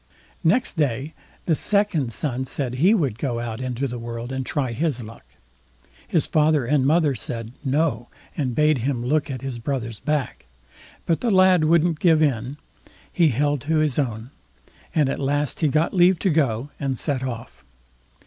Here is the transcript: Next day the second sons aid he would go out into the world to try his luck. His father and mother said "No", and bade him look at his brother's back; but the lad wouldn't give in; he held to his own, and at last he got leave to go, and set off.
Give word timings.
Next 0.43 0.77
day 0.77 1.13
the 1.45 1.53
second 1.53 2.11
sons 2.11 2.59
aid 2.59 2.73
he 2.73 2.95
would 2.95 3.19
go 3.19 3.39
out 3.39 3.61
into 3.61 3.87
the 3.87 3.99
world 3.99 4.29
to 4.29 4.39
try 4.39 4.71
his 4.71 5.03
luck. 5.03 5.23
His 6.07 6.25
father 6.25 6.65
and 6.65 6.87
mother 6.87 7.13
said 7.13 7.51
"No", 7.63 8.07
and 8.35 8.55
bade 8.55 8.79
him 8.79 9.05
look 9.05 9.29
at 9.29 9.43
his 9.43 9.59
brother's 9.59 9.99
back; 9.99 10.47
but 11.05 11.21
the 11.21 11.29
lad 11.29 11.65
wouldn't 11.65 11.99
give 11.99 12.19
in; 12.23 12.57
he 13.13 13.27
held 13.27 13.61
to 13.61 13.75
his 13.77 13.99
own, 13.99 14.31
and 14.95 15.07
at 15.07 15.19
last 15.19 15.59
he 15.59 15.67
got 15.67 15.93
leave 15.93 16.17
to 16.17 16.31
go, 16.31 16.71
and 16.79 16.97
set 16.97 17.21
off. 17.21 17.63